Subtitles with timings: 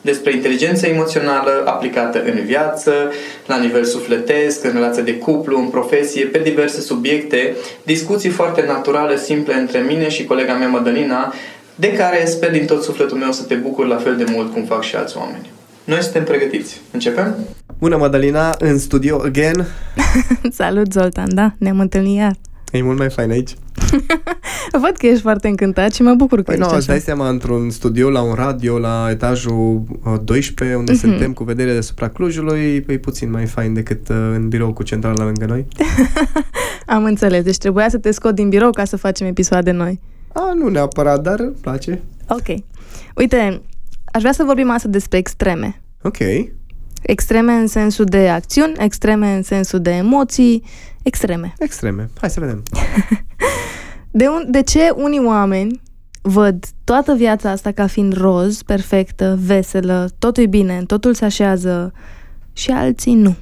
[0.00, 2.92] despre inteligența emoțională aplicată în viață,
[3.46, 9.16] la nivel sufletesc, în relație de cuplu, în profesie, pe diverse subiecte, discuții foarte naturale,
[9.16, 11.34] simple între mine și colega mea Madalina,
[11.74, 14.64] de care sper din tot sufletul meu să te bucur la fel de mult cum
[14.64, 15.50] fac și alți oameni.
[15.84, 16.80] Noi suntem pregătiți.
[16.90, 17.36] Începem?
[17.78, 19.66] Bună, Madalina, în studio again.
[20.60, 22.32] Salut, Zoltan, da, ne-am întâlnit iar.
[22.70, 23.54] E mult mai fain aici.
[24.82, 26.86] Văd că ești foarte încântat și mă bucur că păi ești nu, așa.
[26.86, 30.96] dai seama, într-un studio, la un radio, la etajul uh, 12, unde mm-hmm.
[30.96, 35.24] suntem cu vedere deasupra Clujului, e puțin mai fain decât uh, în birou cu centrala
[35.24, 35.66] lângă noi.
[36.86, 40.00] Am înțeles, deci trebuia să te scot din birou ca să facem episoade noi.
[40.32, 42.00] A, nu neapărat, dar îmi place.
[42.28, 42.58] Ok.
[43.14, 43.62] Uite,
[44.04, 45.82] aș vrea să vorbim astăzi despre extreme.
[46.02, 46.18] Ok.
[47.00, 50.62] Extreme în sensul de acțiuni, extreme în sensul de emoții,
[51.02, 51.54] extreme.
[51.58, 52.10] Extreme.
[52.20, 52.62] Hai să vedem.
[54.12, 55.80] De, un, de ce unii oameni
[56.22, 61.92] văd toată viața asta ca fiind roz, perfectă, veselă, totul e bine, totul se așează
[62.52, 63.34] și alții nu?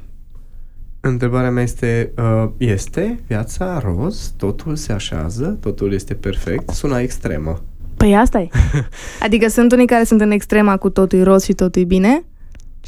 [1.00, 7.62] Întrebarea mea este, uh, este viața roz, totul se așează, totul este perfect, sună extremă.
[7.96, 8.48] Păi asta e.
[9.24, 12.24] Adică sunt unii care sunt în extrema cu totul e roz și totul e bine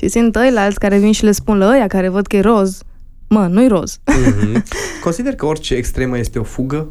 [0.01, 2.83] și sunt ăilalți care vin și le spun la ăia care văd că e roz,
[3.29, 3.99] mă, nu-i roz.
[3.99, 4.63] Mm-hmm.
[5.05, 6.89] Consider că orice extremă este o fugă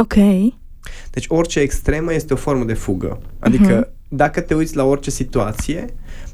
[0.00, 0.14] ok.
[1.10, 3.20] Deci orice extremă este o formă de fugă.
[3.38, 3.92] Adică uh-huh.
[4.08, 5.84] dacă te uiți la orice situație,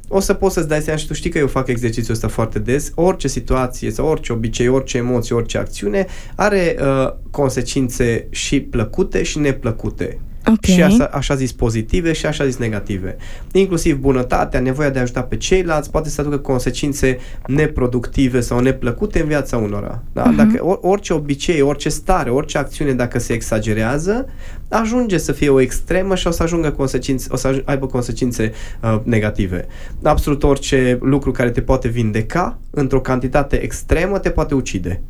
[0.09, 2.59] o să poți să-ți dai seama și tu știi că eu fac exercițiul ăsta foarte
[2.59, 9.23] des, orice situație sau orice obicei, orice emoție, orice acțiune are uh, consecințe și plăcute
[9.23, 10.19] și neplăcute.
[10.51, 10.75] Okay.
[10.75, 13.17] Și așa, așa zis pozitive și așa zis negative.
[13.53, 19.21] Inclusiv bunătatea, nevoia de a ajuta pe ceilalți poate să aducă consecințe neproductive sau neplăcute
[19.21, 20.03] în viața unora.
[20.13, 20.33] Da?
[20.33, 20.37] Uh-huh.
[20.37, 24.27] Dacă orice obicei, orice stare, orice acțiune, dacă se exagerează,
[24.69, 28.53] ajunge să fie o extremă și o să ajungă consecințe, o să aibă consecințe
[28.83, 29.67] uh, negative.
[30.03, 35.03] Absolut orice lucru care te poate vindeca într-o cantitate extremă te poate ucide.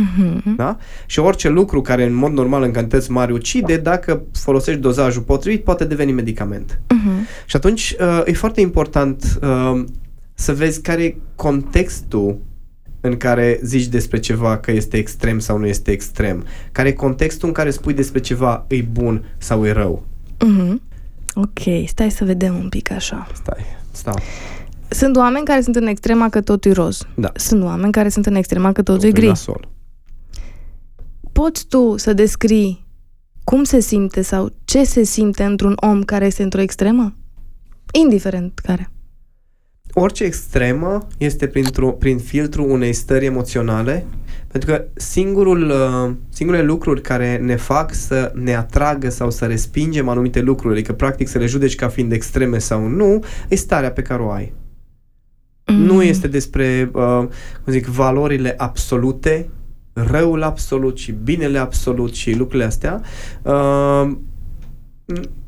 [0.00, 0.42] Uh-huh.
[0.56, 0.76] Da?
[1.06, 5.64] Și orice lucru care în mod normal în cantități mari ucide, dacă folosești dozajul potrivit,
[5.64, 6.80] poate deveni medicament.
[6.94, 7.46] Uh-huh.
[7.46, 9.84] Și atunci uh, e foarte important uh,
[10.34, 12.38] să vezi care e contextul
[13.00, 16.44] în care zici despre ceva că este extrem sau nu este extrem.
[16.72, 20.06] Care e contextul în care spui despre ceva e bun sau e rău.
[20.44, 20.74] Uh-huh.
[21.34, 23.26] Ok, stai să vedem un pic așa.
[23.34, 24.18] Stai, stau.
[24.88, 27.06] Sunt oameni care sunt în extrema că totul e roz.
[27.14, 27.32] Da.
[27.34, 29.26] Sunt oameni care sunt în extrema că totul, Totul e gri.
[29.26, 29.68] nasol.
[31.42, 32.86] Poți tu să descrii
[33.44, 37.16] cum se simte sau ce se simte într-un om care este într-o extremă?
[37.92, 38.90] Indiferent care.
[39.92, 44.06] Orice extremă este printr-o, prin filtrul unei stări emoționale,
[44.46, 50.08] pentru că singurul, uh, singurele lucruri care ne fac să ne atragă sau să respingem
[50.08, 54.02] anumite lucruri, adică practic să le judeci ca fiind extreme sau nu, e starea pe
[54.02, 54.52] care o ai.
[55.66, 55.74] Mm.
[55.74, 57.24] Nu este despre, uh,
[57.64, 59.48] cum zic, valorile absolute,
[59.96, 63.00] răul absolut și binele absolut și lucrurile astea.
[63.42, 64.10] Uh,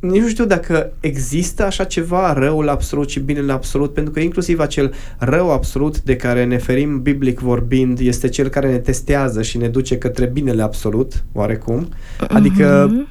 [0.00, 4.60] nici nu știu dacă există așa ceva, răul absolut și binele absolut, pentru că inclusiv
[4.60, 9.56] acel rău absolut de care ne ferim biblic vorbind este cel care ne testează și
[9.56, 11.89] ne duce către binele absolut, oarecum.
[12.28, 13.09] Adică Mhm.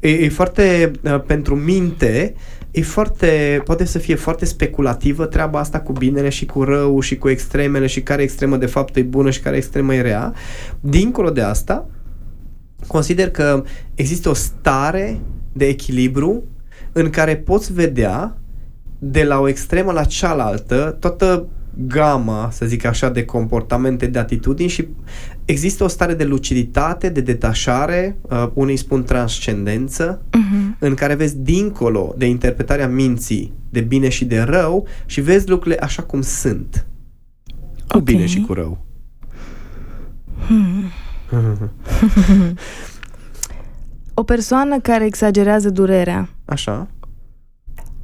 [0.00, 2.34] e, e foarte, uh, pentru minte,
[2.70, 7.16] e foarte, poate să fie foarte speculativă treaba asta cu binele și cu rău și
[7.16, 10.34] cu extremele și care extremă de fapt e bună și care extremă e rea.
[10.80, 11.88] Dincolo de asta,
[12.86, 15.20] consider că există o stare
[15.52, 16.44] de echilibru
[16.92, 18.36] în care poți vedea
[18.98, 21.48] de la o extremă la cealaltă toată
[21.86, 24.88] gama, să zic așa, de comportamente, de atitudini și
[25.44, 30.76] există o stare de luciditate, de detașare, uh, unii spun transcendență, Mhm.
[30.78, 35.80] în care vezi dincolo de interpretarea minții de bine și de rău și vezi lucrurile
[35.80, 36.86] așa cum sunt.
[37.88, 38.02] Cu Ok.
[38.04, 38.78] bine și cu rău.
[40.46, 40.84] Hmm.
[44.14, 46.88] O persoană care exagerează durerea Așa.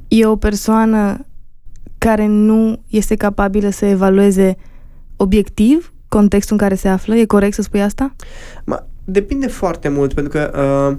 [0.07, 1.25] e o persoană
[2.07, 4.57] care nu este capabilă să evalueze
[5.15, 7.15] obiectiv contextul în care se află?
[7.15, 8.15] E corect să spui asta?
[8.65, 10.51] Ma, depinde foarte mult, pentru că
[10.91, 10.97] uh,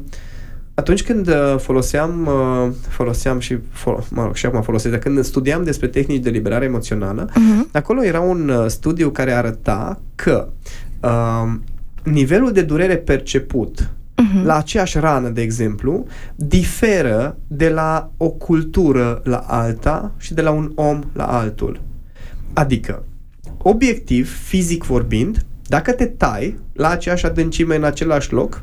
[0.74, 5.24] atunci când uh, foloseam, uh, foloseam și, fol- mă rog, și acum folosesc, dar când
[5.24, 7.70] studiam despre tehnici de liberare emoțională, Uh-huh.
[7.72, 10.48] acolo era un uh, studiu care arăta că
[11.02, 11.52] uh,
[12.02, 13.90] nivelul de durere perceput
[14.22, 14.44] Uh-huh.
[14.44, 20.50] la aceeași rană, de exemplu, diferă de la o cultură la alta și de la
[20.50, 21.80] un om la altul.
[22.52, 23.04] Adică,
[23.58, 28.62] obiectiv, fizic vorbind, dacă te tai la aceeași adâncime în același loc,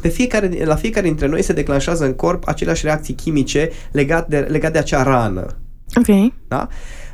[0.00, 4.46] pe fiecare, la fiecare dintre noi se declanșează în corp aceleași reacții chimice legate de,
[4.50, 5.46] legat de acea rană.
[5.96, 6.32] Ok.
[6.48, 6.68] Da?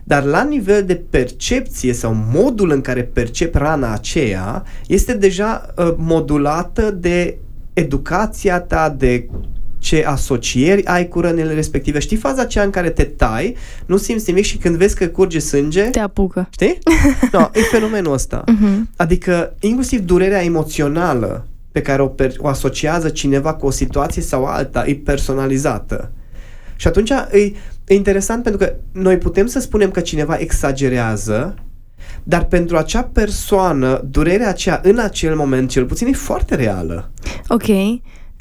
[0.04, 5.94] Dar la nivel de percepție sau modul în care percep rana aceea este deja uh,
[5.96, 7.38] modulată de
[7.78, 9.28] educația ta, de
[9.78, 11.98] ce asocieri ai cu rănile respective.
[11.98, 15.38] Știi faza aceea în care te tai, nu simți nimic și când vezi că curge
[15.38, 16.48] sânge, Te apucă.
[16.50, 16.78] știi?
[17.32, 18.44] No, e fenomenul ăsta.
[18.44, 18.78] Uh-huh.
[18.96, 24.44] Adică inclusiv durerea emoțională pe care o, per- o asociază cineva cu o situație sau
[24.44, 26.10] alta e personalizată.
[26.76, 27.52] Și atunci e,
[27.86, 31.54] e interesant pentru că noi putem să spunem că cineva exagerează,
[32.28, 37.10] dar pentru acea persoană, durerea aceea în acel moment, cel puțin, e foarte reală.
[37.48, 37.66] Ok.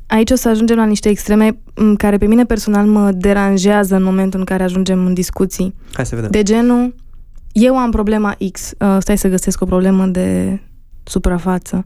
[0.07, 4.03] Aici o să ajungem la niște extreme m, care pe mine personal mă deranjează în
[4.03, 5.75] momentul în care ajungem în discuții.
[5.93, 6.31] Hai să vedem.
[6.31, 6.95] De genul,
[7.51, 8.71] eu am problema X.
[8.79, 10.59] Uh, stai să găsesc o problemă de
[11.03, 11.85] suprafață.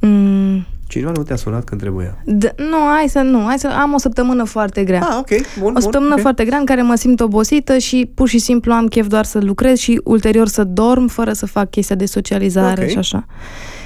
[0.00, 2.16] Mm, Cineva nu te-a sunat când trebuia.
[2.22, 3.44] d- nu, hai să nu.
[3.46, 5.00] Hai să am o săptămână foarte grea.
[5.10, 5.28] Ah, ok,
[5.60, 6.22] bun, o săptămână bun, ok.
[6.22, 9.38] foarte grea în care mă simt obosită și pur și simplu am chef doar să
[9.40, 12.88] lucrez și ulterior să dorm fără să fac chestia de socializare Ok.
[12.88, 13.26] și așa.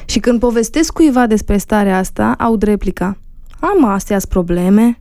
[0.04, 3.16] Și când povestesc cuiva despre starea asta, aud replica.
[3.60, 5.00] Am astea probleme.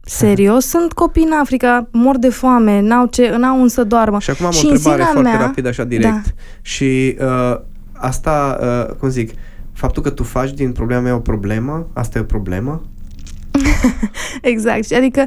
[0.00, 4.20] Serios, sunt copii în Africa, mor de foame, n-au, ce, n-au un să doarmă.
[4.20, 6.10] Și acum am și o în întrebare sinea foarte mea, rapidă, așa direct.
[6.12, 6.20] Da.
[6.62, 7.60] Și uh,
[7.92, 8.58] asta,
[8.88, 9.30] uh, cum zic,
[9.78, 12.82] faptul că tu faci din problema mea o problemă, asta e o problemă?
[14.52, 14.84] Exact.
[14.84, 15.26] Și Adică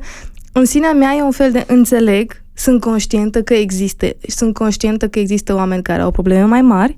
[0.52, 5.20] în sinea mea e un fel de înțeleg, sunt conștientă că există, sunt conștientă că
[5.20, 6.98] există oameni care au probleme mai mari,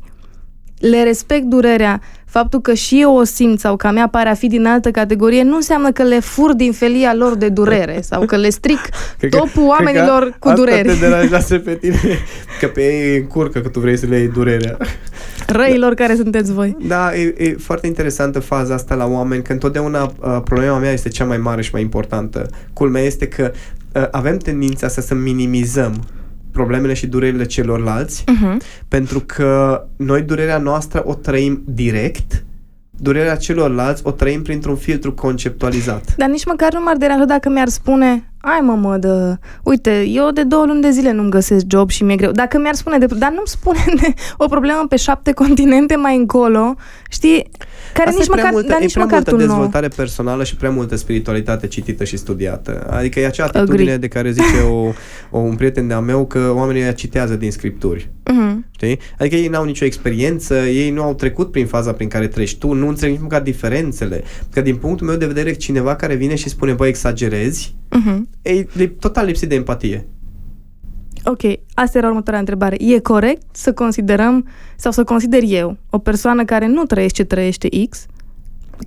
[0.89, 4.33] le respect durerea, faptul că și eu o simt sau că a mea pare a
[4.33, 8.25] fi din altă categorie, nu înseamnă că le fur din felia lor de durere sau
[8.25, 8.79] că le stric
[9.19, 10.87] Cred că- topul cred oamenilor că cu asta dureri.
[10.87, 11.99] te deranjează pe tine,
[12.59, 14.77] că pe ei încurcă că tu vrei să le iei durerea.
[15.47, 16.77] Răilor care sunteți voi.
[16.87, 21.09] Da, e, e foarte interesantă faza asta la oameni, că întotdeauna uh, problema mea este
[21.09, 22.49] cea mai mare și mai importantă.
[22.73, 23.51] Culmea este că
[23.95, 26.03] uh, avem tendința să, să minimizăm
[26.53, 28.57] problemele și durerile celorlalți, Uh-huh.
[28.87, 32.43] pentru că noi durerea noastră o trăim direct,
[32.99, 36.15] durerea celorlalți o trăim printr-un filtru conceptualizat.
[36.17, 40.31] Dar nici măcar nu m-ar deranja dacă mi-ar spune Ai mă, mă, dă, uite, eu
[40.31, 42.31] de două luni de zile nu-mi găsesc job și mi-e greu.
[42.31, 46.75] Dacă mi-ar spune, de, dar nu-mi spune de o problemă pe șapte continente mai încolo,
[47.09, 47.49] știi,
[47.93, 49.45] care Asta nici e prea măcar, multă, dar e nici prea măcar multă tu nu.
[49.45, 52.87] dezvoltare personală și prea multă spiritualitate citită și studiată.
[52.89, 53.97] Adică e acea atitudine Agree.
[53.97, 54.91] de care zice o,
[55.31, 58.09] o, un prieten de-a meu că oamenii ăia citează din scripturi.
[58.31, 58.65] Mhm.
[58.71, 58.99] Știi?
[59.19, 62.73] Adică ei n-au nicio experiență, ei nu au trecut prin faza prin care treci tu,
[62.73, 64.23] nu înțeleg nici măcar diferențele.
[64.53, 68.29] Că din punctul meu de vedere, cineva care vine și spune, bă, exagerezi, Mhm.
[68.41, 70.07] e, e total lipsit de empatie.
[71.25, 71.41] Ok,
[71.73, 72.75] asta era următoarea întrebare.
[72.79, 77.69] E corect să considerăm, sau să consider eu, o persoană care nu trăiește ce trăiește
[77.89, 78.05] X,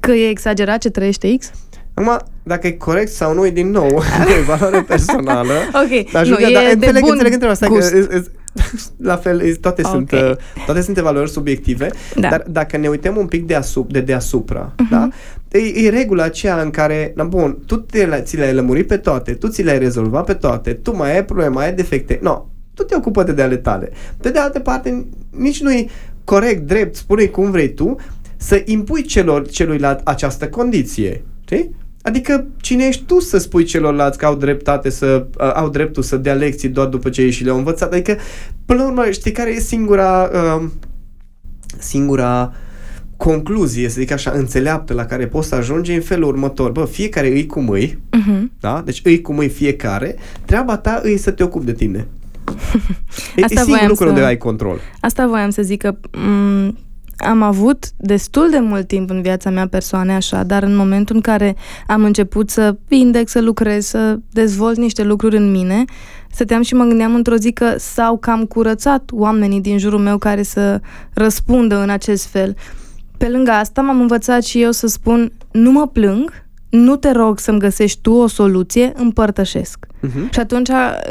[0.00, 1.50] că e exagerat ce trăiește X?
[1.94, 4.00] Acum, dacă e corect sau nu, e din nou o
[4.46, 5.52] valoare personală.
[5.72, 7.90] Ok, Dar nu, Julia, e dar de înțeleg, bun înțeleg întrebarea asta, gust.
[7.90, 8.30] că e- e-
[9.10, 9.90] la fel, e- toate, Ok.
[9.90, 10.32] sunt, uh,
[10.66, 12.28] toate sunt evaluări subiective, Da.
[12.28, 14.90] dar dacă ne uităm un pic de, asup, de deasupra, Mhm.
[14.90, 15.08] da?
[15.48, 18.96] E, e regula aceea în care, na bun, tu te, le- ți le-ai lămurit pe
[18.96, 22.44] toate, tu ți le-ai rezolvat pe toate, tu mai ai probleme, mai ai defecte, no,
[22.74, 23.90] tu te ocupă de ale tale.
[24.20, 25.86] Pe de altă parte, nici nu e
[26.24, 27.96] corect, drept, spune cum vrei tu,
[28.36, 31.74] să impui celor, celuilalt această condiție, știi?
[32.06, 36.16] Adică cine ești tu să spui celorlalți că au dreptate să uh, au dreptul să
[36.16, 37.92] dea lecții doar după ce ei și le-au învățat?
[37.92, 38.16] Adică,
[38.66, 40.64] până la urmă, știi care e singura uh,
[41.78, 42.52] singura
[43.16, 46.70] concluzie, să zic așa, înțeleaptă la care poți să ajungi în felul următor.
[46.70, 48.52] Bă, fiecare îi cum îi, Mhm.
[48.60, 48.82] da?
[48.84, 51.98] Deci îi cum îi fiecare, treaba ta îi să te ocupi de tine.
[53.36, 54.78] e, e Asta singurul voiam lucru să- unde ai control.
[55.00, 56.84] Asta voiam să zic că m-
[57.16, 61.20] am avut destul de mult timp în viața mea persoane așa, dar în momentul în
[61.20, 61.56] care
[61.86, 65.84] am început să vindec, să lucrez, să dezvolt niște lucruri în mine,
[66.30, 70.42] stăteam și mă gândeam într-o zi că s-au cam curățat oamenii din jurul meu care
[70.42, 70.80] să
[71.12, 72.56] răspundă în acest fel.
[73.16, 76.45] Pe lângă asta m-am învățat și eu să spun nu mă plâng,
[76.76, 79.86] nu te rog să-mi găsești tu o soluție, împărtășesc.
[79.86, 80.30] Uh-huh.
[80.30, 80.68] Și atunci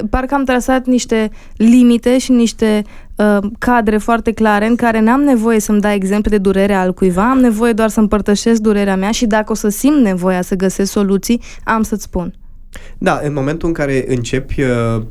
[0.10, 2.84] parcă am trasat niște limite și niște
[3.16, 7.30] uh, cadre foarte clare în care n-am nevoie să-mi dai exemple de durere al cuiva,
[7.30, 10.92] am nevoie doar să împărtășesc durerea mea și dacă o să simt nevoia să găsesc
[10.92, 12.34] soluții, am să-ți spun.
[12.98, 15.02] Da, în momentul în care începi, uh,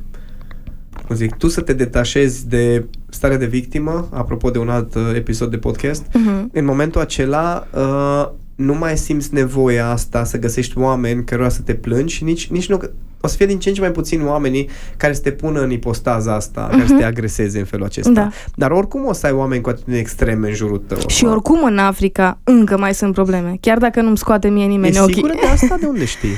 [1.07, 5.03] cum zic, tu să te detașezi de starea de victimă, apropo de un alt uh,
[5.15, 6.45] episod de podcast, Uh-huh.
[6.53, 11.75] în momentul acela uh, nu mai simți nevoia asta să găsești oameni cărora să te
[11.75, 12.81] plângi și nici, nici nu...
[13.21, 15.71] O să fie din ce în ce mai puțini oamenii care să te pună în
[15.71, 16.71] ipostaza asta, uh-huh.
[16.71, 18.11] care să te agreseze în felul acesta.
[18.11, 18.31] Da.
[18.55, 20.99] Dar oricum o să ai oameni cu atitudini extreme în jurul tău.
[21.09, 24.99] Și oricum în Africa încă mai sunt probleme, chiar dacă nu-mi scoate mie E nimeni
[24.99, 25.15] ochii.
[25.15, 25.77] sigură de asta?
[25.81, 26.35] De unde știi?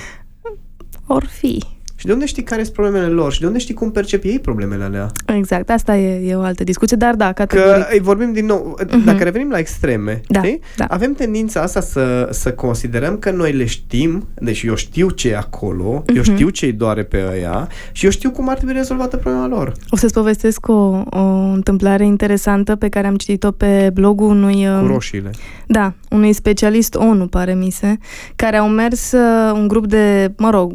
[1.07, 1.76] Or fi.
[2.07, 3.33] Și de unde știi care sunt problemele lor?
[3.33, 5.07] Și de unde știi cum percep ei problemele alea?
[5.37, 7.87] Exact, asta e, e o altă discuție, dar da, Că categoric.
[7.93, 9.05] îi vorbim din nou, uh-huh.
[9.05, 10.61] dacă revenim la extreme, Da, știi?
[10.77, 10.85] da.
[10.89, 15.37] avem tendința asta să, să considerăm că noi le știm, deci eu știu ce e
[15.37, 16.15] acolo, uh-huh.
[16.15, 16.33] eu Mhm.
[16.33, 19.73] știu ce îi doare pe ăia și eu știu cum ar trebui rezolvată problema lor.
[19.91, 21.21] O să-ți povestesc o, o
[21.53, 24.55] întâmplare interesantă pe care am citit-o pe blogul unui...
[24.55, 25.31] Cu um, roșiile.
[25.67, 27.97] Da, unui specialist ONU, pare mi se,
[28.37, 30.73] care au mers uh, un grup de, mă rog,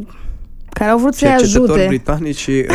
[0.72, 1.86] care au vrut să-i Cercetători ajute.
[1.86, 2.50] britanici și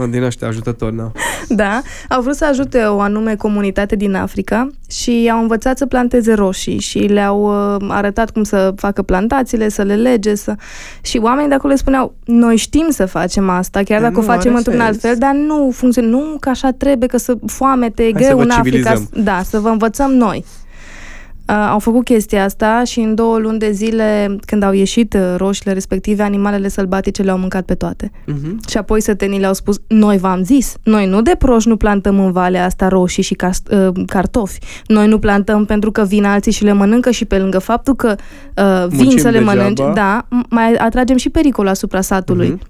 [0.00, 1.10] uh, din ăștia ajutători, da.
[1.48, 6.32] Da, au vrut să ajute o anume comunitate din Africa și au învățat să planteze
[6.34, 10.54] roșii și le-au uh, arătat cum să facă plantațiile, să le lege, să...
[11.02, 14.26] și oamenii de acolo le spuneau, noi știm să facem asta, chiar Dar dacă o
[14.26, 15.02] nu facem are într-un alt sens.
[15.02, 18.36] fel, dar nu funcționează, nu că așa trebuie, că să foamete, e Hai să greu
[18.36, 18.92] vă în Africa.
[18.92, 19.24] civilizăm.
[19.24, 20.44] Da, să vă învățăm noi.
[21.48, 25.20] Uh, au făcut chestia asta și în două luni de zile, când au ieșit uh,
[25.36, 28.10] roșiile respective, animalele sălbatice le-au mâncat pe toate.
[28.32, 28.68] Uh-huh.
[28.70, 32.32] Și apoi sătenii le-au spus, noi v-am zis, noi nu de proști nu plantăm în
[32.32, 34.58] valea asta roșii și car- uh, cartofi.
[34.86, 38.14] Noi nu plantăm pentru că vin alții și le mănâncă și pe lângă faptul că
[38.56, 39.54] uh, vin Muncim să le degeaba.
[39.60, 42.48] mănânci, da, m- mai atragem și pericol asupra satului.
[42.48, 42.60] Mhm.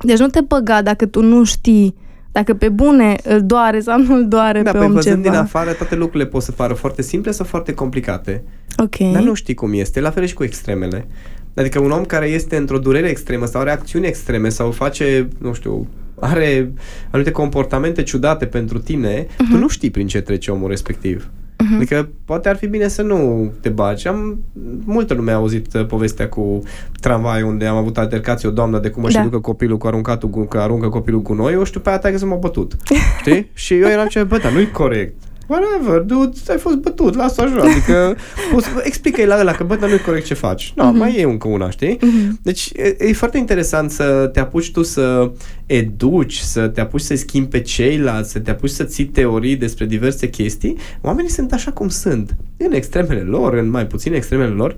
[0.00, 1.94] Deci nu te băga dacă tu nu știi
[2.38, 5.30] dacă pe bune îl doare sau nu îl doare Da, pe pe om văzând ceva.
[5.30, 8.42] din afară, toate lucrurile pot să pară foarte simple sau foarte complicate.
[8.76, 8.96] Ok.
[9.12, 11.06] Dar nu știi cum este, la fel și cu extremele.
[11.54, 15.52] Adică un om care este într-o durere extremă sau are acțiuni extreme sau face, nu
[15.52, 15.86] știu,
[16.20, 16.72] are
[17.10, 19.50] anumite comportamente ciudate pentru tine, uh-huh.
[19.50, 21.30] tu nu știi prin ce trece omul respectiv.
[21.68, 21.76] Uh-huh.
[21.76, 24.08] Adică poate ar fi bine să nu te bagi.
[24.08, 24.38] Am,
[24.84, 26.62] multă lume a auzit uh, povestea cu
[27.00, 29.20] tramvai unde am avut altercație o doamnă de cum își Da.
[29.20, 32.24] educă copilul cu aruncatul, gu- că aruncă copilul cu noi, eu știu pe aia că
[32.26, 32.72] m-a bătut.
[33.20, 33.50] Știi?
[33.54, 35.14] Și eu eram ce, bă, dar nu-i corect.
[35.48, 37.60] Whatever, dude, ai fost bătut, lasă așa.
[37.60, 38.16] Adică,
[38.52, 40.72] poți, explică-i la ăla că, bă, dar nu-i corect ce faci.
[40.76, 41.98] No, mai e încă una, știi?
[42.42, 45.30] Deci, e, e foarte interesant să te apuci tu să
[45.66, 49.86] educi, să te apuci să schimbi pe ceilalți, să te apuci să ții teorii despre
[49.86, 50.76] diverse chestii.
[51.00, 52.36] Oamenii sunt așa cum sunt.
[52.56, 54.76] În extremele lor, în mai puține extremele lor,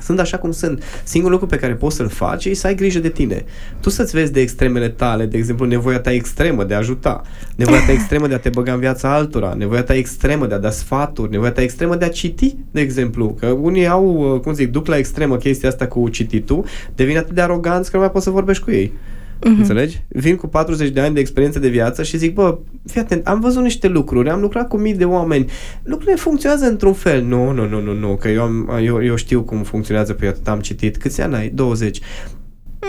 [0.00, 0.82] sunt așa cum sunt.
[1.04, 3.44] Singurul lucru pe care poți să-l faci e să ai grijă de tine.
[3.80, 7.22] Tu să-ți vezi de extremele tale, de exemplu, nevoia ta extremă de a ajuta,
[7.56, 10.58] nevoia ta extremă de a te băga în viața altora, nevoia ta extremă de a
[10.58, 13.36] da sfaturi, nevoia ta extremă de a citi, de exemplu.
[13.40, 17.34] Că unii au, uh, cum zic, duc la extremă chestia asta cu cititul, devin atât
[17.34, 18.92] de aroganți că nu mai poți să vorbești cu ei.
[19.38, 19.58] Mm-hmm.
[19.58, 20.02] Înțelegi?
[20.08, 23.40] Vin cu 40 de ani de experiență de viață și zic, bă, fii atent, am
[23.40, 25.50] văzut niște lucruri, am lucrat cu mii de oameni,
[25.82, 27.22] lucrurile funcționează într-un fel.
[27.22, 30.48] Nu, nu, nu, nu, nu, că eu, am, eu, eu știu cum funcționează pe atât
[30.48, 30.96] am citit.
[30.96, 31.48] Câți ani ai?
[31.48, 32.00] 20.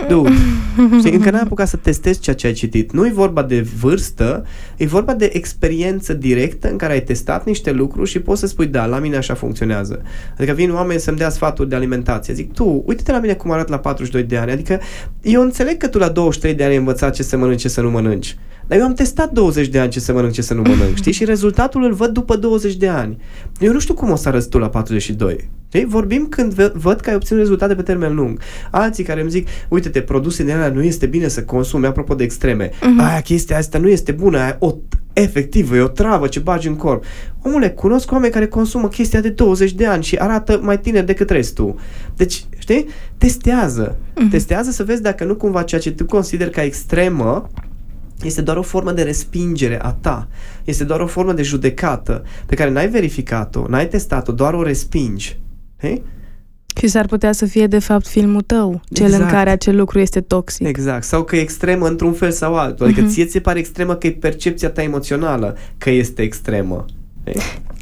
[0.08, 0.30] Dude,
[0.98, 2.92] știi, încă n-ai apucat să testezi ceea ce ai citit.
[2.92, 4.44] Nu e vorba de vârstă,
[4.76, 8.66] e vorba de experiență directă în care ai testat niște lucruri și poți să spui,
[8.66, 10.02] da, la mine așa funcționează.
[10.36, 12.34] Adică vin oameni să-mi dea sfaturi de alimentație.
[12.34, 14.50] Zic, tu, uite-te la mine cum arăt la 42 de ani.
[14.50, 14.80] Adică
[15.22, 17.80] eu înțeleg că tu la 23 de ani ai învățat ce să mănânci, ce să
[17.80, 18.36] nu mănânci.
[18.66, 21.12] Dar eu am testat 20 de ani ce să mănânc, ce să nu mănânc, știi?
[21.12, 23.16] Și rezultatul îl văd după 20 de ani.
[23.58, 25.50] Eu nu știu cum o să arăți tu la 42.
[25.68, 25.84] Știi?
[25.84, 28.40] Vorbim când v- văd că ai obținut rezultate pe termen lung.
[28.70, 32.24] Alții care îmi zic, uite-te, produse din alea nu este bine să consumi, apropo de
[32.24, 32.68] extreme.
[32.68, 33.00] Uh-huh.
[33.08, 34.74] Aia, chestia asta nu este bună, aia, o,
[35.12, 37.04] efectiv, e o travă ce bagi în corp.
[37.42, 41.30] Omule, cunosc oameni care consumă chestia de 20 de ani și arată mai tineri decât
[41.30, 41.74] restul.
[42.16, 42.86] Deci, știi?
[43.18, 43.96] Testează.
[43.96, 44.30] Uh-huh.
[44.30, 47.48] Testează să vezi dacă nu cumva ceea ce tu consideri ca extremă
[48.22, 50.28] este doar o formă de respingere a ta.
[50.64, 55.38] Este doar o formă de judecată pe care n-ai verificat-o, n-ai testat-o, doar o respingi.
[55.80, 56.02] Hei?
[56.76, 59.22] Și s-ar putea să fie, de fapt, filmul tău, cel Exact.
[59.22, 60.66] în care acel lucru este toxic.
[60.66, 61.02] Exact.
[61.04, 62.84] Sau că e extremă într-un fel sau altul.
[62.86, 63.10] Adică Mhm.
[63.10, 66.84] ție ți se pare extremă că e percepția ta emoțională că este extremă.
[67.24, 67.36] Hei?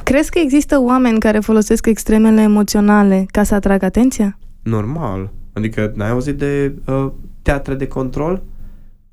[0.05, 4.39] Crezi că există oameni care folosesc extremele emoționale ca să atragă atenția?
[4.63, 5.33] Normal.
[5.53, 7.11] Adică n-ai auzit de uh,
[7.43, 8.43] teatre de control?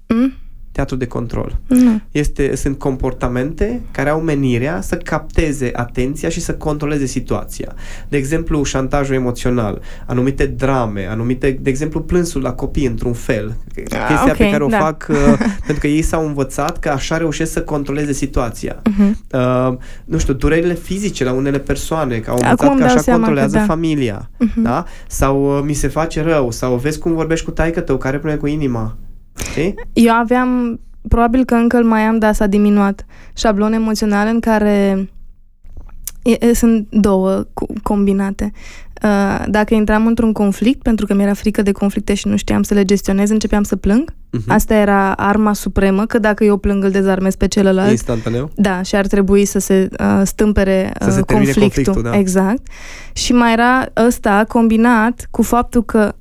[0.08, 0.34] Mm?
[0.74, 1.58] Teatru de control.
[1.68, 2.02] Nu.
[2.12, 7.74] Este, sunt comportamente care au menirea să capteze atenția și să controleze situația.
[8.10, 13.56] De exemplu, șantajul emoțional, anumite drame, anumite, de exemplu, plânsul la copii într-un fel.
[13.76, 14.78] Chestia ok, pe care o da.
[14.78, 15.18] fac uh,
[15.66, 18.82] pentru că ei s-au învățat că așa reușesc să controleze situația.
[18.84, 19.18] Mhm.
[19.32, 22.94] Uh, nu știu, durerile fizice la unele persoane, că au învățat Acum îmi că dau
[22.94, 23.64] așa seama că controlează da.
[23.64, 24.30] familia.
[24.38, 24.62] Mhm.
[24.62, 24.86] Da?
[25.08, 28.40] Sau uh, mi se face rău, sau vezi cum vorbești cu taică tău, care probleme
[28.40, 28.98] cu inima.
[29.38, 29.74] Știi?
[29.94, 35.10] Eu aveam, probabil că încă îl mai am, dar s-a diminuat, șablon emoțional în care
[36.24, 38.52] e, e, sunt două cu- combinate.
[39.04, 42.74] Uh, dacă intram într-un conflict, pentru că mi-era frică de conflicte și nu știam să
[42.74, 44.14] le gestionez, începeam să plâng.
[44.32, 44.52] Mhm.
[44.52, 47.90] Asta era arma supremă, că dacă eu plâng îl dezarmez pe celălalt.
[47.90, 48.52] Instantaneu.
[48.56, 51.62] Da, și ar trebui să se uh, stâmpere Să se uh, termine conflictul.
[51.62, 52.18] conflictul, da.
[52.18, 52.68] Exact.
[53.14, 56.14] Și mai era ăsta combinat cu faptul că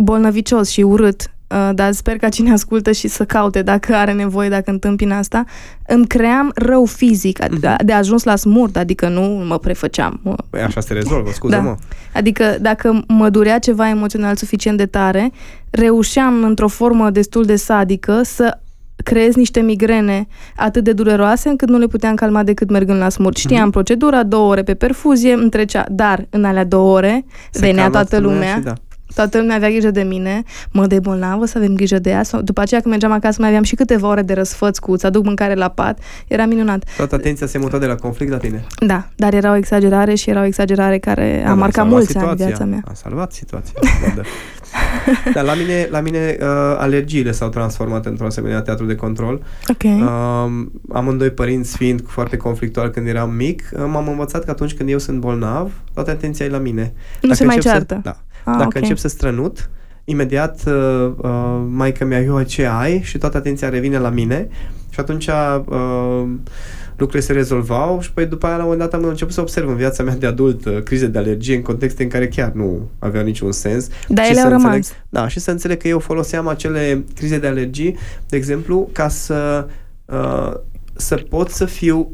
[0.00, 1.28] bolnăvicios și urât, uh,
[1.74, 5.44] dar sper ca cine ascultă și să caute dacă are nevoie, dacă întâmpină asta,
[5.86, 7.84] îmi cream rău fizic, ad- Mhm.
[7.84, 10.20] de ajuns la smurt, adică nu mă prefăceam.
[10.22, 11.62] Mă, Păi așa se rezolvă, scuză-mă.
[11.62, 11.74] Da.
[12.18, 15.30] Adică dacă mă durea ceva emoțional suficient de tare,
[15.70, 18.58] reușeam într-o formă destul de sadică să
[19.04, 20.26] creez niște migrene
[20.56, 23.36] atât de dureroase încât nu le puteam calma decât mergând la smurt.
[23.36, 23.70] Știam Mhm.
[23.70, 27.98] procedura, două ore pe perfuzie, îmi trecea, dar în alea două ore Se venea calma
[27.98, 28.72] toată lumea lumea, și da.
[29.14, 32.22] Toată lumea avea grijă de mine, mă de bolnavă să avem grijă de ea.
[32.22, 35.06] Sau, după aceea când mergeam acasă mai aveam și câteva ore de răsfăț cu îți
[35.06, 35.98] aduc mâncare la pat,
[36.28, 36.84] era minunat.
[36.96, 38.64] Toată atenția se muta de la conflict la tine.
[38.86, 41.92] Da, dar era o exagerare și era o exagerare care Da, a da, marcat salvat
[41.92, 42.46] mulți ani situația.
[42.46, 42.82] viața mea.
[42.84, 43.72] A salvat situația.
[43.82, 44.22] Da, da.
[45.34, 46.46] Dar la mine, la mine uh,
[46.78, 49.42] alergiile s-au transformat într-un asemenea teatru de control.
[49.68, 49.82] Ok.
[49.82, 54.88] Uh, amândoi părinți fiind foarte conflictuali când eram mic, uh, m-am învățat că atunci când
[54.88, 56.92] eu sunt bolnav, toată atenția e la mine.
[57.22, 57.94] nu se mai încep ceartă.
[57.94, 58.16] Să, da.
[58.44, 58.74] Ah, Dacă ok.
[58.76, 59.70] încep să strănut,
[60.04, 63.02] imediat uh, uh, maica mea, eu ce ai?
[63.02, 64.48] Și toată atenția revine la mine
[64.90, 66.24] și atunci uh,
[66.96, 69.68] lucrurile se rezolvau și păi după aia la un moment dat am început să observ
[69.68, 72.88] în viața mea de adult uh, crize de alergie în contexte în care chiar nu
[72.98, 73.88] aveau niciun sens.
[74.08, 74.92] Dar Și ele să au înțeleg- rămas.
[75.08, 77.96] Da, și să înțeleg că eu foloseam acele crize de alergii,
[78.28, 79.66] de exemplu, ca să,
[80.04, 80.52] uh,
[80.96, 82.10] să pot să fiu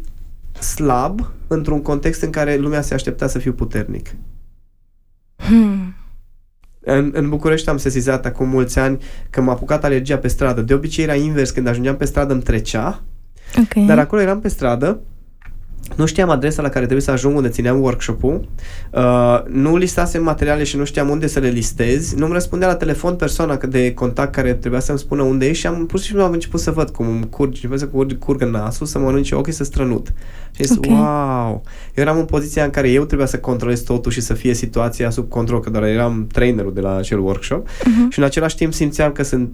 [0.60, 4.08] slab într-un context în care lumea se aștepta să fiu puternic.
[5.36, 5.94] Hmm.
[6.88, 8.98] În, în București am sesizat acum mulți ani
[9.30, 10.60] că m-a apucat alergia pe stradă.
[10.60, 13.02] De obicei era invers, când ajungeam pe stradă îmi trecea,
[13.58, 13.86] Ok.
[13.86, 15.00] dar acolo eram pe stradă,
[15.94, 18.48] nu știam adresa la care trebuie să ajung unde țineam workshop-ul,
[18.92, 23.14] uh, nu listasem materiale și nu știam unde să le listez, nu-mi răspundea la telefon
[23.14, 26.32] persoana de contact care trebuia să-mi spună unde e și am pur și simplu am
[26.32, 29.64] început să văd cum îmi curge, început să curg, curgă nasul, să mănânce ochii, să
[29.64, 30.06] strănut.
[30.50, 30.84] Și am zis, Ok.
[30.86, 31.62] wow!
[31.94, 35.10] Eu eram în poziția în care eu trebuia să controlez totul și să fie situația
[35.10, 38.10] sub control, că doar eram trainerul de la acel workshop Mhm.
[38.10, 39.50] și în același timp simțeam că sunt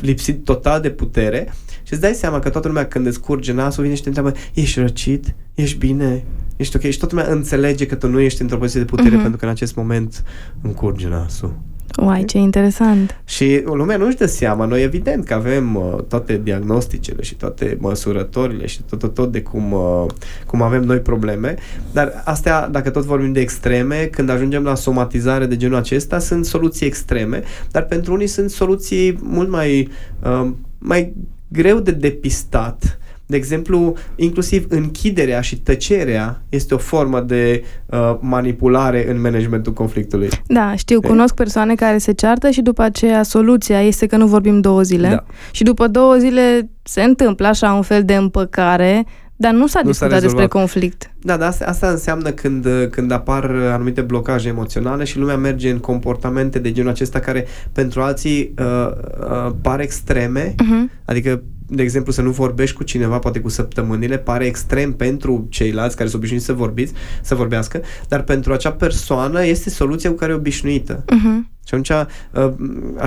[0.00, 3.82] lipsit total de putere și îți dai seama că toată lumea când îți curge nasul
[3.82, 5.34] vine și te întreabă ești răcit?
[5.62, 6.24] Ești bine?
[6.56, 6.82] Ești ok?
[6.82, 9.20] Și toată lumea înțelege că tu nu ești într-o poziție de putere Mhm.
[9.20, 10.24] pentru că în acest moment
[10.62, 11.54] îmi curge nasul.
[12.02, 13.20] Uai, ce interesant.
[13.24, 14.64] Și lumea nu-și dă seama.
[14.64, 19.42] Noi evident că avem uh, toate diagnosticele și toate măsurătorile și tot, tot, tot de
[19.42, 20.06] cum, uh,
[20.46, 21.54] cum avem noi probleme,
[21.92, 26.44] dar astea, dacă tot vorbim de extreme, când ajungem la somatizare de genul acesta, sunt
[26.44, 29.88] soluții extreme, dar pentru unii sunt soluții mult mai,
[30.22, 31.14] uh, mai
[31.48, 32.98] greu de depistat.
[33.32, 40.28] De exemplu, inclusiv închiderea și tăcerea este o formă de uh, manipulare în managementul conflictului.
[40.46, 41.06] Da, știu, E?
[41.08, 45.08] cunosc persoane care se ceartă și după aceea soluția este că nu vorbim două zile.
[45.08, 45.24] Da.
[45.50, 49.04] Și după două zile se întâmplă așa un fel de împăcare,
[49.36, 50.48] dar nu s-a Nu s-a discutat despre rezolvat.
[50.48, 51.10] conflict.
[51.20, 55.78] Da, dar asta, asta înseamnă când, când apar anumite blocaje emoționale și lumea merge în
[55.78, 58.90] comportamente de genul acesta care pentru alții uh,
[59.20, 61.02] uh, par extreme, Uh-huh.
[61.04, 65.96] adică de exemplu, să nu vorbești cu cineva, poate cu săptămânile, pare extrem pentru ceilalți
[65.96, 70.32] care sunt obișnuiți să vorbiți, să vorbească, dar pentru acea persoană este soluția cu care
[70.32, 71.04] e obișnuită.
[71.04, 71.50] Uh-huh.
[71.66, 72.52] Și atunci, uh,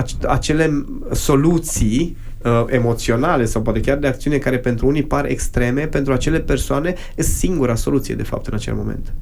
[0.02, 5.86] ac- acele soluții uh, emoționale sau poate chiar de acțiune care pentru unii par extreme,
[5.86, 9.12] pentru acele persoane e singura soluție, de fapt, în acel moment.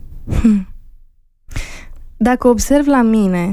[2.16, 3.50] Dacă observ la mine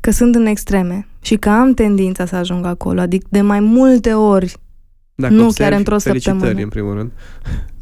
[0.00, 4.12] că sunt în extreme și că am tendința să ajung acolo, adică de mai multe
[4.12, 4.56] ori,
[5.14, 6.64] Dacă Nu observi, chiar într-o felicitări, săptămână.
[6.64, 7.10] în primul rând.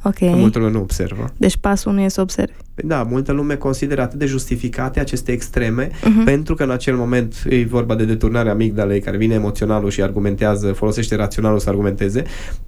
[0.03, 0.15] Ok.
[0.19, 1.33] Că multă lume nu observă.
[1.37, 2.53] Deci pasul nu e să observi.
[2.75, 6.25] Păi Da, multă lume consideră atât de justificate aceste extreme, Mhm.
[6.25, 10.73] pentru că în acel moment e vorba de deturnarea amigdalei care vine emoționalul și argumentează,
[10.73, 12.23] folosește raționalul să argumenteze,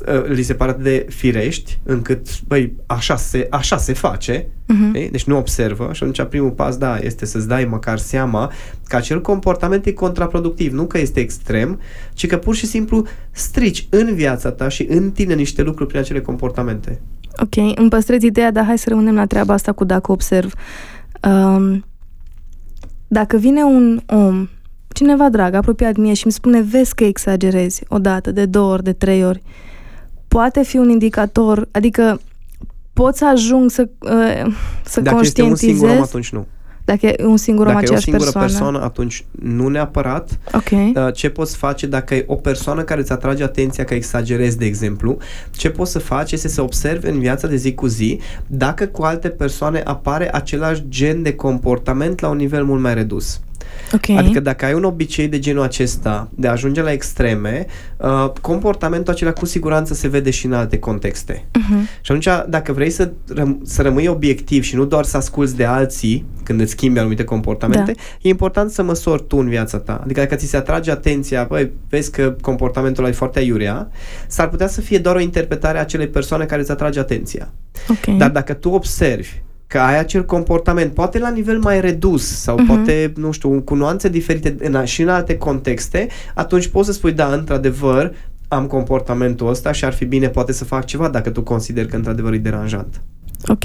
[0.08, 4.88] uh, li se pare atât de firești încât, băi, așa se, așa se face, Mhm.
[4.88, 5.10] știi?
[5.10, 8.52] deci nu observă și atunci primul pas, da, este să-ți dai măcar seama
[8.88, 11.80] că acel comportament e contraproductiv, nu că este extrem,
[12.14, 16.00] ci că pur și simplu strici în viața ta și în tine niște lucruri prin
[16.00, 17.00] acele comportamente.
[17.36, 20.54] Ok, îmi păstrez ideea, dar hai să rămânem la treaba asta cu dacă observ.
[21.28, 21.84] Um,
[23.08, 24.48] dacă vine un om,
[24.88, 28.82] cineva drag, apropiat mie și îmi spune, vezi că exagerezi o dată, de două ori,
[28.82, 29.42] de trei ori,
[30.28, 32.20] poate fi un indicator, adică
[32.92, 36.46] pot să ajung să, uh, să Dacă este un conștientizez singur om, atunci nu.
[36.84, 38.46] Dacă e un singur om, Dacă e o aceeași singură persoană.
[38.46, 40.38] persoană, atunci nu neapărat.
[40.52, 44.58] Ok, Uh, Ce poți face dacă e o persoană care îți atrage atenția că exagerezi,
[44.58, 45.16] de exemplu?
[45.50, 49.02] Ce poți să faci este să observi în viața de zi cu zi dacă cu
[49.02, 53.40] alte persoane apare același gen de comportament la un nivel mult mai redus.
[53.94, 54.08] Ok.
[54.18, 59.12] Adică dacă ai un obicei de genul acesta, de a ajunge la extreme, uh, comportamentul
[59.12, 61.44] acela cu siguranță se vede și în alte contexte.
[61.58, 62.00] uh-huh.
[62.00, 65.64] Și atunci, dacă vrei să, răm- să rămâi obiectiv și nu doar să asculți de
[65.64, 68.00] alții când îți schimbi anumite comportamente, Da.
[68.22, 70.00] e important să măsori tu în viața ta.
[70.04, 73.88] Adică dacă ți se atrage atenția, băi, vezi că comportamentul ăla e foarte aiurea,
[74.26, 77.52] s-ar putea să fie doar o interpretare a acelei persoane care îți atrage atenția.
[77.88, 78.16] ok.
[78.16, 79.30] Dar dacă tu observi
[79.72, 82.66] că ai acel comportament, poate la nivel mai redus sau Mhm.
[82.66, 86.92] poate, nu știu, cu nuanțe diferite în, a- și în alte contexte, atunci poți să
[86.92, 88.14] spui, da, într-adevăr,
[88.48, 91.96] am comportamentul ăsta și ar fi bine poate să fac ceva dacă tu consideri că
[91.96, 93.00] într-adevăr e deranjant.
[93.46, 93.62] Ok.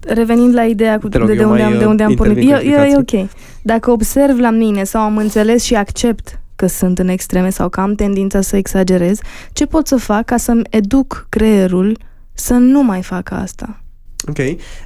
[0.00, 2.02] Revenind la ideea cu Te rog, de, de, eu unde mai, am, de uh, unde
[2.02, 2.36] am pornit.
[2.42, 2.98] intervin E, cu e, e ok.
[2.98, 3.30] explicații.
[3.62, 7.80] Dacă observ la mine sau am înțeles și accept că sunt în extreme sau că
[7.80, 9.18] am tendința să exagerez,
[9.52, 11.98] ce pot să fac ca să-mi educ creierul
[12.32, 13.80] să nu mai facă asta?
[14.28, 14.38] Ok.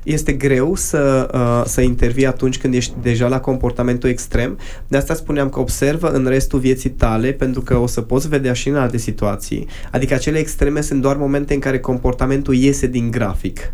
[0.02, 4.59] Este greu să, uh, să intervii atunci când ești deja la comportamentul extrem.
[4.88, 8.52] De asta spuneam că observă în restul vieții tale, pentru că o să poți vedea
[8.52, 9.66] și în alte situații.
[9.90, 13.72] Adică acele extreme sunt doar momente în care comportamentul iese din grafic.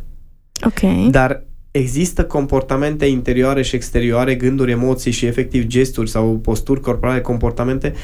[0.66, 1.10] Ok.
[1.10, 7.94] Dar există comportamente interioare și exterioare, gânduri, emoții și efectiv gesturi sau posturi corporale, comportamente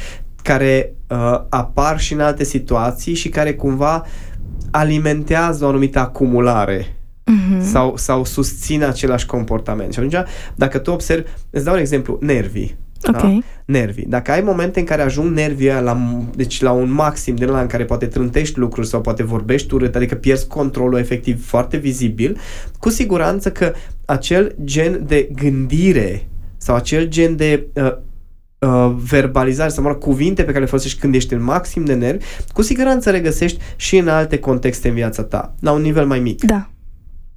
[0.43, 4.05] care uh, apar și în alte situații și care cumva
[4.71, 7.63] alimentează o anumită acumulare Mhm.
[7.63, 9.93] sau, sau susțin același comportament.
[9.93, 12.77] Și atunci, dacă tu observi, îți dau un exemplu, nervii.
[13.07, 13.21] Ok.
[13.21, 13.39] Da?
[13.65, 14.07] Nervii.
[14.09, 17.61] Dacă ai momente în care ajung nervii ăia la, deci la un maxim din ăla
[17.61, 22.39] în care poate trântești lucruri sau poate vorbești urât, adică pierzi controlul efectiv foarte vizibil,
[22.79, 23.73] cu siguranță că
[24.05, 27.93] acel gen de gândire sau acel gen de uh,
[28.59, 31.95] uh, verbalizare sau mă rog, cuvinte pe care le folosești când ești în maxim de
[31.95, 36.19] nervi, cu siguranță regăsești și în alte contexte în viața ta, la un nivel mai
[36.19, 36.45] mic.
[36.45, 36.69] Da.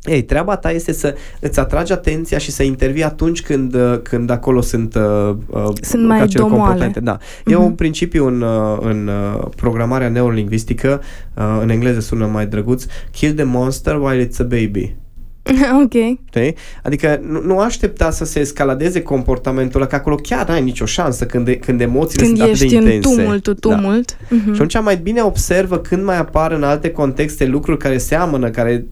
[0.03, 4.29] Ei, treaba ta este să îți atragi atenția și să intervii atunci când, uh, când
[4.29, 6.57] acolo sunt, uh, uh, Sunt mai acele domoale.
[6.63, 6.99] comportamente.
[6.99, 7.17] Da.
[7.45, 7.63] E Mhm.
[7.63, 11.01] un principiu în, uh, în uh, programarea neurolingvistică,
[11.33, 14.95] uh, în engleză sună mai drăguț, kill the monster while it's a baby.
[15.83, 15.91] ok.
[16.29, 16.55] Știi?
[16.83, 21.25] Adică nu, nu aștepta să se escaladeze comportamentul ăla, că acolo chiar n-ai nicio șansă
[21.25, 23.21] când, când emoțiile Când sunt atât ești de în intense.
[23.21, 23.53] tumult, Da.
[23.59, 24.17] tumult.
[24.29, 24.43] Mhm.
[24.53, 28.73] Și atunci mai bine observă când mai apar în alte contexte lucruri care seamănă, care
[28.73, 28.85] îți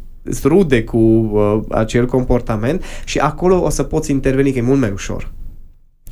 [0.44, 4.92] rude cu uh, acel comportament și acolo o să poți interveni, că e mult mai
[4.92, 5.32] ușor.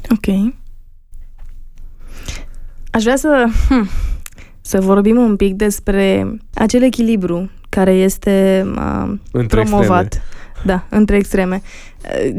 [0.10, 0.54] Ok.
[2.92, 3.90] Aș vrea să, hm,
[4.62, 10.22] să vorbim un pic despre acel echilibru care este uh, Între promovat.
[10.66, 11.62] Da, între extreme.
[12.28, 12.38] Uh,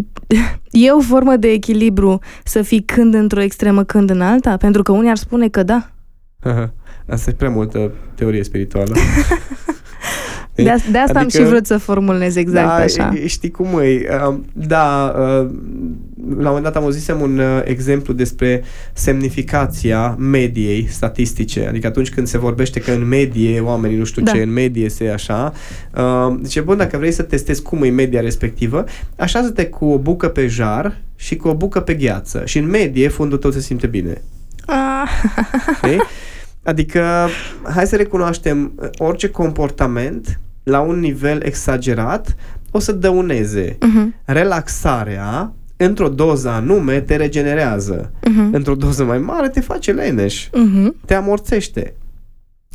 [0.70, 4.56] E o formă de echilibru să fii când într-o extremă, când în alta?
[4.56, 5.90] Pentru că unii ar spune că da.
[6.42, 6.72] extreme.
[7.08, 8.94] Asta e prea multă teorie spirituală.
[10.54, 13.12] De, a, de asta am Adică- și vrut să formulez exact da, așa.
[13.22, 14.06] e- Știi cum e?
[14.28, 15.24] Uh, Da, uh,
[16.28, 18.62] la un moment dat am auzisem un uh, exemplu despre
[18.92, 21.66] semnificația mediei statistice.
[21.68, 24.30] Adică atunci când se vorbește că în medie oamenii nu știu Da.
[24.32, 25.52] ce, în medie se așa.
[25.96, 28.84] Uh, Zice, bun, dacă vrei să testezi cum e media respectivă,
[29.16, 32.42] așează-te cu o bucă pe jar și cu o bucă pe gheață.
[32.44, 34.22] Și în medie fundul tău se simte bine.
[34.66, 35.08] Ah,
[35.76, 36.00] Știi?
[36.62, 37.04] Adică,
[37.74, 42.36] hai să recunoaștem, orice comportament la un nivel exagerat
[42.70, 43.76] o să dăuneze.
[43.80, 48.10] mhm, Relaxarea, într-o doză anume, te regenerează.
[48.26, 50.96] mhm, Într-o doză mai mare te face leneș, mhm.
[51.06, 51.94] te amorțește.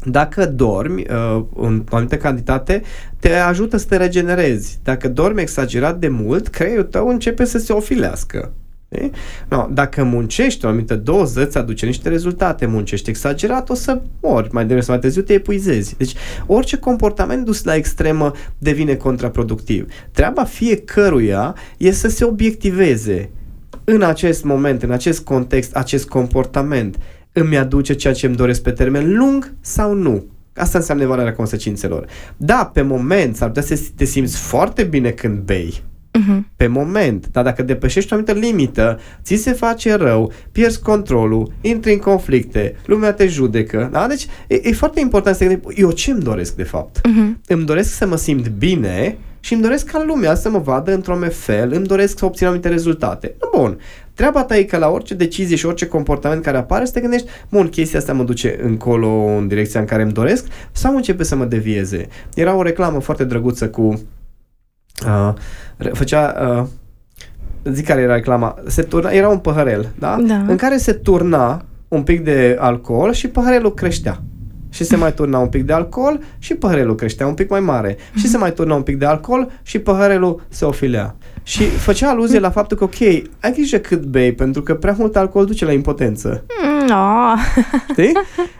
[0.05, 2.81] Dacă dormi uh, în o anumită cantitate,
[3.19, 4.79] te ajută să te regenerezi.
[4.83, 8.51] Dacă dormi exagerat de mult, creierul tău începe să se ofilească.
[8.89, 9.09] E?
[9.49, 12.65] No, dacă muncești o anumită doză, îți aduce niște rezultate.
[12.65, 14.49] Muncești exagerat, o să mori.
[14.51, 15.95] Mai devreme sau mai târziu te epuizezi.
[15.97, 16.13] Deci
[16.45, 19.87] orice comportament dus la extremă devine contraproductiv.
[20.11, 23.29] Treaba fiecăruia e să se obiectiveze
[23.83, 26.97] în acest moment, în acest context, acest comportament
[27.31, 30.25] îmi aduce ceea ce îmi doresc pe termen lung sau nu.
[30.55, 32.05] Asta înseamnă evaluarea consecințelor.
[32.37, 35.83] Da, pe moment s-ar putea să te simți foarte bine când bei,
[36.19, 36.47] Mhm.
[36.55, 41.93] pe moment, dar dacă depășești o anumită limită, ți se face rău, pierzi controlul, intri
[41.93, 44.07] în conflicte, lumea te judecă, da?
[44.07, 47.07] Deci e, e foarte important să te gândești, eu ce îmi doresc de fapt?
[47.07, 47.41] Mhm.
[47.47, 51.29] Îmi doresc să mă simt bine și îmi doresc ca lumea să mă vadă într-un
[51.29, 53.35] fel, îmi doresc să obțin anumite rezultate.
[53.55, 53.77] Bun,
[54.13, 57.27] treaba ta e că la orice decizie și orice comportament care apare să te gândești,
[57.49, 61.35] bun, chestia asta mă duce încolo în direcția în care îmi doresc sau începe să
[61.35, 62.07] mă devieze.
[62.35, 64.01] Era o reclamă foarte drăguță cu
[65.05, 65.33] Uh,
[65.77, 66.63] re- făcea uh,
[67.73, 70.15] zic care era reclama se turna, era un păhărel da?
[70.27, 70.35] Da.
[70.47, 74.21] în care se turna un pic de alcool și păhărelul creștea
[74.69, 77.97] și se mai turna un pic de alcool și păhărelul creștea un pic mai mare
[78.15, 82.39] și se mai turna un pic de alcool și păhărelul se ofilea și făcea aluzie
[82.39, 82.99] la faptul că ok,
[83.39, 87.35] ai grijă cât bei pentru că prea mult alcool duce la impotență Mm, no.
[87.91, 88.11] Știi?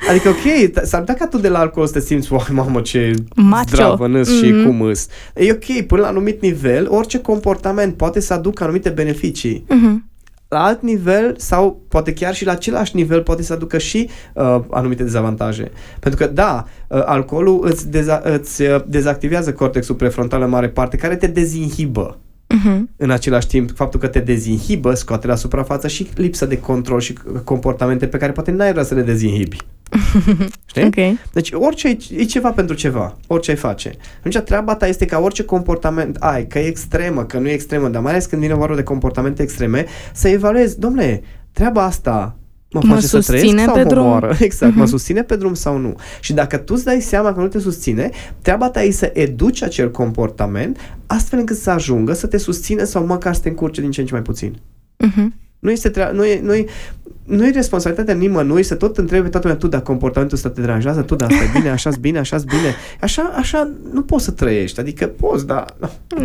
[0.10, 2.82] Adică, ok, t- s-ar putea ca tu de la alcool să te simți, wow, mamă,
[2.82, 3.64] ce Macho.
[3.68, 4.66] zdravă nâs și Mhm.
[4.66, 5.08] cum îs.
[5.36, 9.66] E ok, până la anumit nivel, orice comportament poate să aducă anumite beneficii.
[9.70, 10.09] Mhm.
[10.50, 14.60] La alt nivel sau poate chiar și la același nivel poate să aducă și uh,
[14.70, 15.72] anumite dezavantaje.
[16.00, 20.98] Pentru că, da, uh, alcoolul îți, deza- îți uh, dezactivează cortexul prefrontal în mare parte,
[20.98, 22.18] care te dezinhibă.
[22.48, 22.90] Mhm.
[22.98, 27.18] În același timp, faptul că te dezinhibă scoate la suprafață și lipsa de control și
[27.44, 29.58] comportamente pe care poate n-ai vrea să le dezinhibi.
[30.66, 30.84] Știi?
[30.84, 30.96] Ok.
[31.34, 33.92] Deci orice e, e ceva pentru ceva, orice ai face.
[34.18, 37.88] Atunci treaba ta este ca orice comportament ai, că e extremă, că nu e extremă,
[37.90, 41.22] dar mai ales când vine vorba de comportamente extreme, să evaluezi, domnule,
[41.52, 42.34] treaba asta
[42.72, 44.04] mă, Mă face să trăiesc susține sau pe mă drum?
[44.06, 44.36] omoară?
[44.40, 44.90] Exact, mă Mhm.
[44.90, 45.96] susține pe drum sau nu.
[46.20, 48.10] Și dacă tu îți dai seama că nu te susține,
[48.42, 53.06] treaba ta e să educi acel comportament astfel încât să ajungă să te susține sau
[53.06, 54.60] măcar să te încurce din ce în ce mai puțin.
[54.98, 55.34] Mhm.
[55.60, 56.66] Nu este, trea- nu e, nu e,
[57.30, 60.62] nu e responsabilitatea nimănui să tot întrebi pe toată lumea, tu, dacă comportamentul ăsta te
[60.62, 62.76] deranjează, tu, da, asta e bine, așa bine, așa bine.
[63.02, 64.80] Așa, așa nu poți să trăiești.
[64.80, 65.66] Adică poți, dar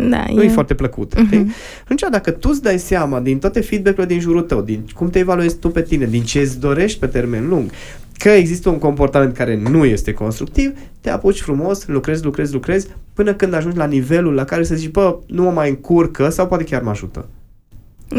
[0.09, 1.15] Da, nu e foarte plăcut.
[1.15, 1.25] Mhm.
[1.25, 1.51] știi?
[1.83, 5.19] Atunci, dacă tu îți dai seama din toate feedback-urile din jurul tău, din cum te
[5.19, 7.69] evaluezi tu pe tine, din ce îți dorești pe termen lung,
[8.17, 13.33] că există un comportament care nu este constructiv, te apuci frumos, lucrezi, lucrezi, lucrezi, până
[13.33, 16.63] când ajungi la nivelul la care să zici, bă, nu mă mai încurcă sau poate
[16.63, 17.27] chiar mă ajută.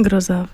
[0.01, 0.51] Grozav.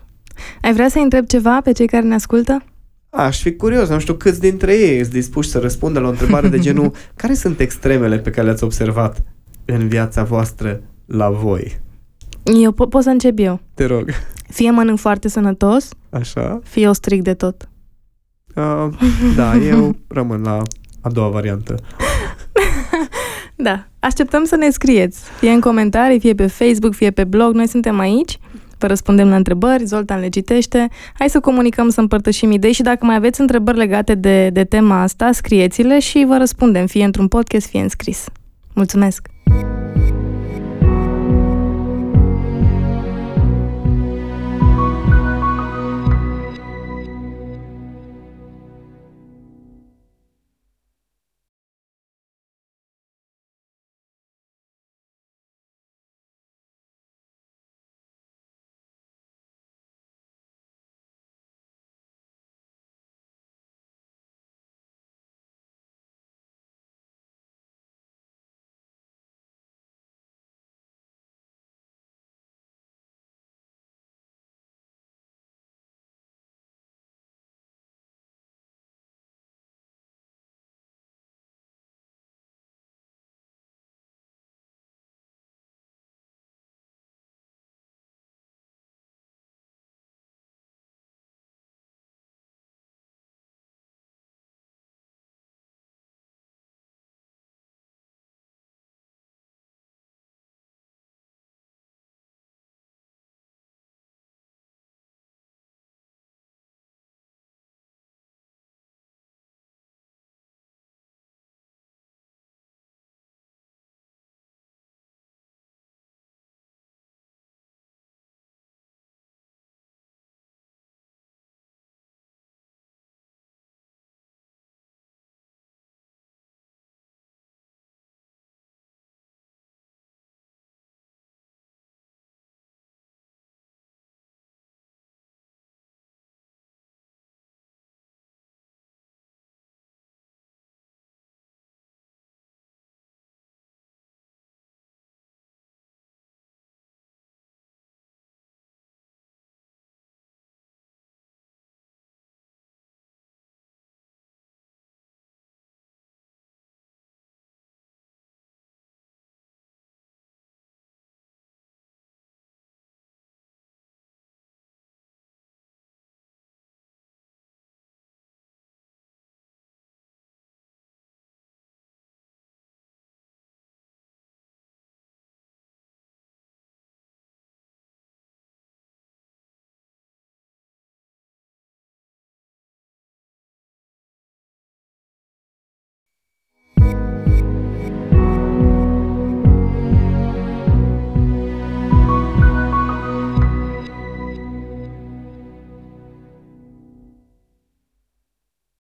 [0.63, 2.65] Ai vrea să întreb ceva pe cei care ne ascultă?
[3.11, 6.49] Aș fi curios, nu știu câți dintre ei sunt dispuși să răspundă la o întrebare
[6.49, 9.23] de genul care sunt extremele pe care le-ați observat
[9.65, 11.81] în viața voastră la voi?
[12.43, 13.61] Eu po- pot să încep eu.
[13.75, 14.11] Te rog.
[14.49, 16.61] Fie mănânc foarte sănătos, Așa?
[16.65, 17.69] fie o stric de tot.
[18.55, 18.89] Uh,
[19.37, 20.63] da, eu rămân la
[21.01, 21.75] a doua variantă.
[23.55, 23.87] Da.
[23.99, 25.21] Așteptăm să ne scrieți.
[25.39, 27.55] Fie în comentarii, fie pe Facebook, fie pe blog.
[27.55, 28.39] Noi suntem aici.
[28.83, 30.89] Vă răspundem la întrebări, Zoltan le citește.
[31.19, 35.03] Hai să comunicăm, să împărtășim idei și dacă mai aveți întrebări legate de, de tema
[35.03, 38.25] asta, scrieți-le și vă răspundem, fie într-un podcast, fie în scris.
[38.75, 39.42] Mulțumesc!